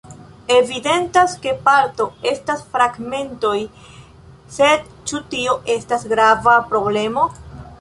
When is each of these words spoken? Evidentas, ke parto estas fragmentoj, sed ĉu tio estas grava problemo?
Evidentas, 0.53 1.33
ke 1.43 1.51
parto 1.67 2.07
estas 2.31 2.63
fragmentoj, 2.71 3.53
sed 4.57 4.89
ĉu 5.11 5.23
tio 5.35 5.55
estas 5.77 6.07
grava 6.15 6.57
problemo? 6.73 7.29